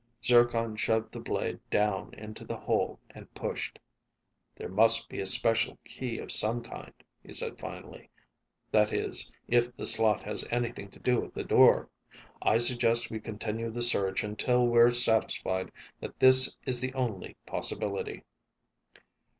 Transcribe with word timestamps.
Zircon 0.25 0.77
shoved 0.77 1.11
the 1.11 1.19
blade 1.19 1.59
down 1.69 2.15
into 2.15 2.43
the 2.43 2.57
hole 2.57 2.99
and 3.11 3.31
pushed. 3.35 3.77
"There 4.55 4.67
must 4.67 5.09
be 5.09 5.19
a 5.19 5.27
special 5.27 5.77
key 5.85 6.17
of 6.17 6.31
some 6.31 6.63
kind," 6.63 6.91
he 7.21 7.31
said 7.33 7.59
finally. 7.59 8.09
"That 8.71 8.91
is, 8.91 9.31
if 9.47 9.77
the 9.77 9.85
slot 9.85 10.23
has 10.23 10.43
anything 10.49 10.89
to 10.89 10.99
do 10.99 11.19
with 11.19 11.35
the 11.35 11.43
door. 11.43 11.87
I 12.41 12.57
suggest 12.57 13.11
we 13.11 13.19
continue 13.19 13.69
the 13.69 13.83
search 13.83 14.23
until 14.23 14.65
we're 14.65 14.95
satisfied 14.95 15.71
that 15.99 16.19
this 16.19 16.57
is 16.65 16.81
the 16.81 16.95
only 16.95 17.35
possibility." 17.45 18.23